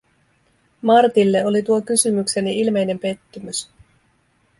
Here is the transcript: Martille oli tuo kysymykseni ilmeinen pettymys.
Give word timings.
Martille 0.81 1.45
oli 1.45 1.63
tuo 1.63 1.81
kysymykseni 1.81 2.59
ilmeinen 2.59 2.99
pettymys. 2.99 3.69